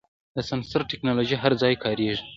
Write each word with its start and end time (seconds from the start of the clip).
د 0.35 0.37
سنسر 0.49 0.81
ټکنالوژي 0.91 1.35
هر 1.43 1.53
ځای 1.61 1.73
کارېږي. 1.83 2.23